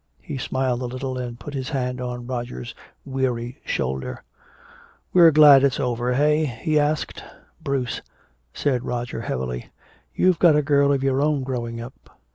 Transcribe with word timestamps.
He 0.23 0.39
smiled 0.39 0.81
a 0.81 0.85
little 0.85 1.15
and 1.19 1.39
put 1.39 1.53
his 1.53 1.69
hand 1.69 2.01
on 2.01 2.25
Roger's 2.25 2.73
weary 3.05 3.61
shoulder. 3.63 4.23
"We're 5.13 5.29
glad 5.29 5.63
it's 5.63 5.79
over 5.79 6.11
eh?" 6.13 6.45
he 6.45 6.79
asked. 6.79 7.23
"Bruce," 7.63 8.01
said 8.51 8.83
Roger 8.83 9.21
heavily, 9.21 9.69
"you've 10.15 10.39
got 10.39 10.55
a 10.55 10.63
girl 10.63 10.91
of 10.91 11.03
your 11.03 11.21
own 11.21 11.43
growing 11.43 11.79
up. 11.79 12.09